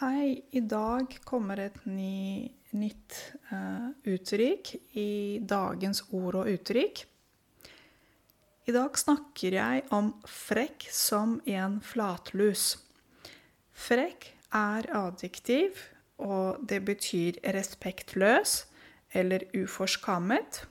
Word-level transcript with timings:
Hei, 0.00 0.38
i 0.56 0.62
dag 0.64 1.12
kommer 1.28 1.60
et 1.60 1.74
ny, 1.84 2.48
nytt 2.72 3.16
uh, 3.50 3.90
uttrykk 4.08 4.70
i 4.96 5.10
dagens 5.44 5.98
ord 6.16 6.38
og 6.40 6.46
uttrykk. 6.48 7.02
I 8.64 8.72
dag 8.72 8.96
snakker 8.96 9.56
jeg 9.58 9.82
om 9.92 10.08
frekk 10.24 10.86
som 10.88 11.34
en 11.44 11.76
flatlus. 11.84 12.78
Frekk 13.76 14.24
er 14.56 14.88
adjektiv, 15.02 15.82
og 16.16 16.64
det 16.64 16.80
betyr 16.88 17.42
respektløs 17.58 18.54
eller 19.12 19.44
uforskammet. 19.52 20.62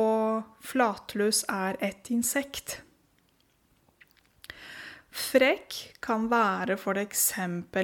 Og 0.00 0.48
flatlus 0.64 1.44
er 1.44 1.76
et 1.84 2.08
insekt. 2.16 2.78
Frekk 5.12 5.76
kan 6.00 6.24
være 6.32 6.78
f.eks. 6.78 7.26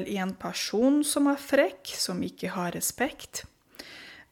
i 0.09 0.17
en 0.17 0.35
person 0.41 1.03
som 1.05 1.29
er 1.29 1.41
frekk, 1.41 1.93
som 2.01 2.23
ikke 2.25 2.55
har 2.55 2.73
respekt. 2.73 3.45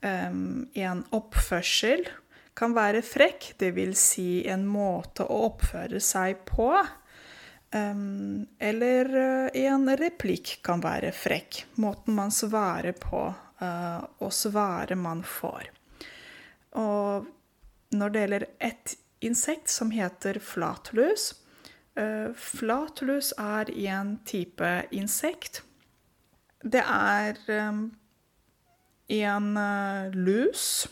Um, 0.00 0.68
en 0.72 1.02
oppførsel 1.16 2.06
kan 2.56 2.72
være 2.76 3.02
frekk, 3.04 3.50
dvs. 3.60 4.00
Si 4.00 4.28
en 4.48 4.64
måte 4.68 5.26
å 5.28 5.42
oppføre 5.50 6.00
seg 6.00 6.40
på. 6.48 6.70
Um, 7.76 8.46
eller 8.62 9.12
uh, 9.12 9.60
en 9.60 9.90
replikk 10.00 10.56
kan 10.64 10.80
være 10.80 11.12
frekk. 11.12 11.66
Måten 11.82 12.16
man 12.16 12.32
svarer 12.32 12.96
på, 12.96 13.26
uh, 13.60 14.00
og 14.24 14.32
svaret 14.32 14.96
man 14.96 15.20
får. 15.20 15.68
Og 16.80 17.28
når 17.96 18.12
det 18.12 18.22
gjelder 18.24 18.52
et 18.72 18.96
insekt 19.26 19.68
som 19.72 19.92
heter 19.92 20.40
flatlus, 20.40 21.34
Eh, 21.96 22.32
flatlus 22.36 23.32
er 23.40 23.70
en 23.88 24.18
type 24.28 24.72
insekt. 24.92 25.62
Det 26.60 26.82
er 26.82 27.38
ehm, 27.48 27.86
en 29.16 29.48
eh, 29.56 30.12
lus 30.12 30.86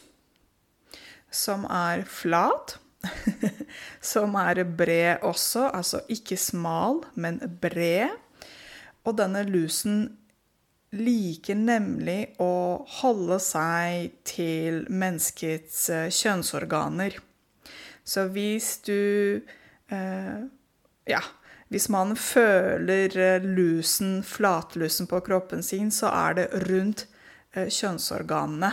som 1.30 1.66
er 1.68 2.06
flat. 2.08 2.78
som 4.14 4.32
er 4.40 4.62
bred 4.64 5.20
også, 5.28 5.66
altså 5.76 6.00
ikke 6.08 6.38
smal, 6.40 7.02
men 7.20 7.36
bred. 7.60 8.14
Og 9.04 9.18
denne 9.18 9.42
lusen 9.44 10.06
liker 10.94 11.58
nemlig 11.58 12.32
å 12.40 12.80
holde 13.02 13.36
seg 13.42 14.14
til 14.24 14.84
menneskets 14.88 15.88
eh, 15.92 16.08
kjønnsorganer. 16.08 17.18
Så 18.04 18.28
hvis 18.32 18.78
du 18.86 19.42
eh, 19.92 20.44
ja, 21.08 21.20
hvis 21.72 21.88
man 21.90 22.14
føler 22.16 23.14
eh, 23.18 23.44
lusen, 23.44 24.22
flatlusen 24.22 25.08
på 25.10 25.20
kroppen 25.26 25.62
sin, 25.62 25.90
så 25.90 26.10
er 26.12 26.36
det 26.38 26.48
rundt 26.68 27.06
eh, 27.54 27.68
kjønnsorganene. 27.68 28.72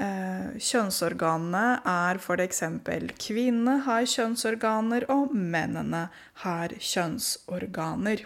Eh, 0.00 0.54
kjønnsorganene 0.58 1.64
er 1.90 2.20
f.eks. 2.22 2.62
kvinnene 3.20 3.80
har 3.86 4.06
kjønnsorganer, 4.08 5.08
og 5.12 5.34
mennene 5.34 6.06
har 6.44 6.76
kjønnsorganer. 6.78 8.24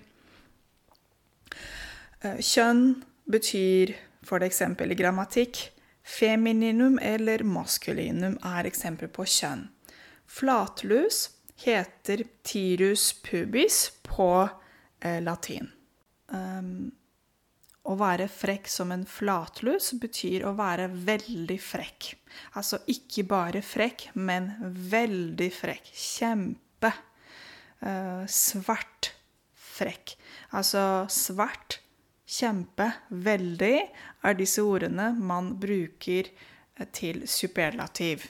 Kjønn 2.19 2.87
betyr 3.31 3.93
f.eks. 4.27 4.63
i 4.63 4.97
grammatikk 4.99 5.61
femininum 6.09 6.99
eller 7.03 7.45
maskulinum 7.47 8.39
er 8.43 8.67
eksempel 8.67 9.11
på 9.13 9.27
kjønn. 9.29 9.69
Flatlus 10.29 11.29
heter 11.65 12.25
tirus 12.47 13.13
pubis 13.23 13.89
på 14.07 14.49
eh, 15.01 15.19
latin. 15.23 15.71
Um, 16.29 16.91
å 17.89 17.95
være 17.97 18.29
frekk 18.29 18.69
som 18.69 18.93
en 18.93 19.07
flatlus 19.09 19.95
betyr 20.01 20.45
å 20.45 20.53
være 20.59 20.91
veldig 20.93 21.59
frekk. 21.63 22.11
Altså 22.61 22.83
ikke 22.93 23.25
bare 23.29 23.63
frekk, 23.65 24.11
men 24.15 24.51
veldig 24.93 25.49
frekk. 25.57 25.89
Kjempe. 25.97 26.93
Uh, 27.81 28.27
svart 28.29 29.13
frekk. 29.79 30.17
Altså 30.59 31.07
svart, 31.13 31.81
kjempe, 32.29 32.91
veldig 33.09 33.77
er 34.27 34.39
disse 34.39 34.65
ordene 34.65 35.13
man 35.17 35.55
bruker 35.61 36.29
eh, 36.29 36.89
til 36.93 37.25
superlativ. 37.31 38.27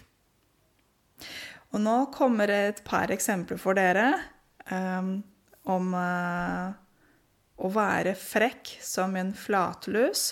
Og 1.75 1.83
nå 1.85 1.97
kommer 2.15 2.49
et 2.53 2.81
par 2.87 3.13
eksempler 3.13 3.61
for 3.61 3.77
dere 3.77 4.07
um, 4.73 5.19
om 5.69 5.93
uh, 5.93 6.73
å 7.61 7.71
være 7.75 8.15
frekk 8.17 8.79
som 8.85 9.17
en 9.21 9.35
flatlus. 9.37 10.31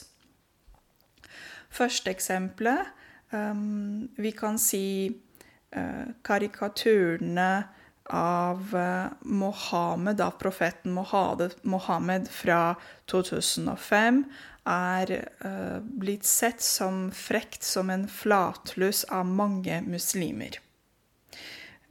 Første 1.76 2.12
eksempelet 2.14 2.88
um, 3.34 4.06
Vi 4.16 4.32
kan 4.36 4.56
si 4.60 5.10
uh, 5.10 6.06
karikaturene 6.24 7.50
av 8.16 8.72
uh, 8.72 9.12
Mohammed, 9.20 10.20
av 10.20 10.38
profeten 10.41 10.94
Mohammed 10.97 12.28
fra 12.30 12.60
2005, 13.10 14.22
er 14.66 15.12
uh, 15.44 15.78
blitt 15.82 16.24
sett 16.24 16.62
som 16.62 17.10
frekt 17.12 17.66
som 17.66 17.91
en 17.91 18.06
flatlus 18.08 19.04
av 19.12 19.26
mange 19.26 19.82
muslimer. 19.86 20.62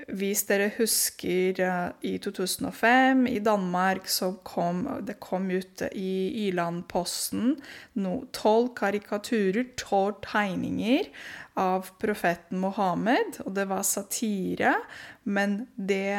Hvis 0.06 0.44
dere 0.46 0.68
husker 0.76 1.60
eh, 1.66 1.94
i 2.06 2.14
2005 2.22 3.26
i 3.32 3.40
Danmark 3.42 4.06
så 4.12 4.36
kom 4.46 4.84
det 5.06 5.18
kom 5.24 5.48
ut 5.50 5.82
i 5.92 6.46
Ilandposten 6.46 7.56
tolv 8.36 8.74
karikaturer, 8.78 9.72
tolv 9.82 10.20
tegninger 10.26 11.10
av 11.58 11.90
profeten 12.02 12.60
Mohammed. 12.62 13.40
Og 13.46 13.56
det 13.58 13.66
var 13.72 13.86
satire, 13.88 14.76
men 15.24 15.64
det 15.76 16.14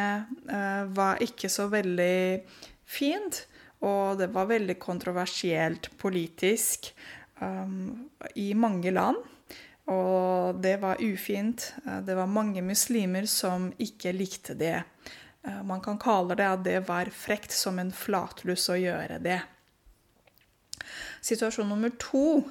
uh, 0.50 0.84
var 0.96 1.22
ikke 1.22 1.50
så 1.52 1.68
veldig 1.72 2.42
fint. 2.88 3.44
Og 3.84 4.18
det 4.18 4.30
var 4.34 4.48
veldig 4.50 4.78
kontroversielt 4.80 5.90
politisk 6.00 6.90
um, 7.40 8.08
i 8.34 8.52
mange 8.56 8.90
land. 8.96 9.20
Og 9.86 10.35
det 10.52 10.76
var 10.82 11.02
ufint. 11.02 11.74
Eh, 11.86 12.00
det 12.00 12.14
var 12.14 12.26
mange 12.26 12.62
muslimer 12.62 13.26
som 13.26 13.72
ikke 13.78 14.12
likte 14.12 14.54
det. 14.54 14.82
Eh, 15.46 15.62
man 15.64 15.80
kan 15.80 15.98
kalle 15.98 16.36
det 16.38 16.48
at 16.48 16.64
det 16.64 16.80
var 16.88 17.10
frekt 17.14 17.54
som 17.54 17.78
en 17.78 17.92
flatluss 17.92 18.68
å 18.72 18.78
gjøre 18.78 19.18
det. 19.24 19.40
Situasjon 21.26 21.68
nummer 21.68 21.90
to. 21.98 22.42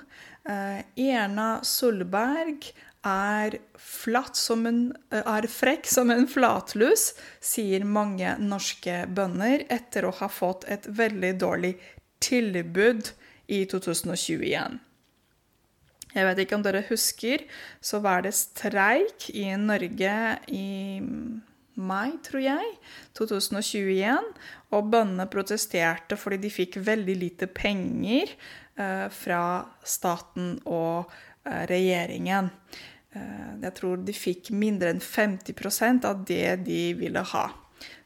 Eh, 0.50 0.82
Erna 1.00 1.60
Solberg 1.64 2.68
er, 3.06 3.60
en, 3.60 4.80
er, 5.12 5.48
frekk 5.48 5.88
som 5.90 6.12
en 6.12 6.26
flatlus, 6.28 7.12
sier 7.40 7.86
mange 7.86 8.36
norske 8.42 9.04
bønder 9.08 9.68
etter 9.70 10.08
å 10.08 10.16
ha 10.20 10.30
fått 10.32 10.66
et 10.72 10.88
veldig 10.90 11.36
dårlig 11.42 11.76
tilbud 12.26 13.14
i 13.54 13.66
2021. 13.70 14.80
Jeg 16.16 16.28
vet 16.30 16.42
ikke 16.46 16.56
om 16.56 16.64
dere 16.64 16.86
husker, 16.88 17.44
så 17.84 18.00
var 18.04 18.24
det 18.24 18.36
streik 18.38 19.28
i 19.36 19.50
Norge 19.60 20.16
i 20.48 20.68
mai, 21.76 22.16
tror 22.24 22.44
jeg, 22.44 22.72
2021. 23.18 24.32
Og 24.76 24.92
bøndene 24.92 25.28
protesterte 25.32 26.18
fordi 26.20 26.40
de 26.46 26.54
fikk 26.54 26.80
veldig 26.88 27.16
lite 27.20 27.50
penger 27.52 28.32
eh, 28.32 29.08
fra 29.12 29.44
staten 29.84 30.56
og 30.64 31.12
eh, 31.44 31.64
regjeringen. 31.72 32.52
Eh, 33.16 33.52
jeg 33.68 33.76
tror 33.82 34.00
de 34.08 34.16
fikk 34.16 34.54
mindre 34.56 34.96
enn 34.96 35.04
50% 35.04 36.08
av 36.08 36.24
det 36.28 36.62
de 36.66 36.82
ville 37.00 37.28
ha. 37.36 37.46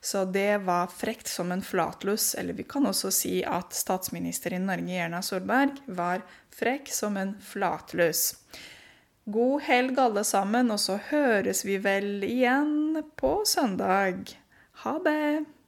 Så 0.02 0.26
det 0.26 0.64
var 0.66 0.88
frekt 0.88 1.28
som 1.28 1.52
en 1.52 1.64
flatlus. 1.66 2.34
Eller 2.36 2.54
vi 2.58 2.64
kan 2.64 2.88
også 2.90 3.12
si 3.14 3.40
at 3.44 3.76
statsminister 3.76 4.56
i 4.56 4.62
Norge, 4.64 4.96
Erna 5.06 5.22
Solberg, 5.26 5.80
var 5.86 6.24
frekk 6.56 6.92
som 6.94 7.18
en 7.20 7.36
flatlus. 7.44 8.34
God 9.30 9.62
helg, 9.68 10.00
alle 10.02 10.24
sammen, 10.26 10.72
og 10.74 10.80
så 10.82 10.98
høres 11.12 11.62
vi 11.68 11.78
vel 11.84 12.24
igjen 12.26 13.04
på 13.20 13.40
søndag. 13.46 14.34
Ha 14.84 14.98
det! 15.06 15.59